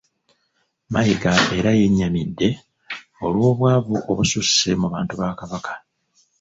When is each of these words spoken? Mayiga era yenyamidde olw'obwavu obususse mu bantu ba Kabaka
Mayiga 0.93 1.33
era 1.57 1.71
yenyamidde 1.79 2.49
olw'obwavu 3.25 3.95
obususse 4.11 4.69
mu 4.81 4.87
bantu 4.93 5.13
ba 5.19 5.29
Kabaka 5.39 5.73